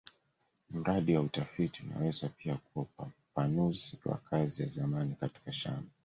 Mradi 0.69 1.15
wa 1.15 1.21
utafiti 1.21 1.83
unaweza 1.83 2.29
pia 2.29 2.57
kuwa 2.57 2.85
upanuzi 3.33 3.97
wa 4.05 4.17
kazi 4.17 4.63
ya 4.63 4.69
zamani 4.69 5.15
katika 5.19 5.51
shamba. 5.51 5.89